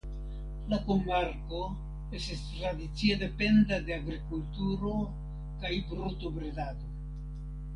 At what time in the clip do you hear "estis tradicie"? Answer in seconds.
2.19-3.17